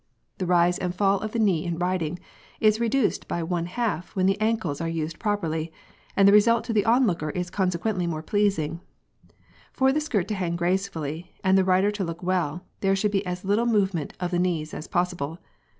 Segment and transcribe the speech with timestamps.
[0.39, 2.17] The rise and fall of the knee in riding,
[2.59, 5.71] is reduced by one half when the ankles are used properly,
[6.15, 8.81] and the result to the onlookeris consequently more pleasing.
[9.71, 13.23] For the skirt to hang gracefully and the rider to look well, there should be
[13.27, 15.37] as little movement of the knees as possible.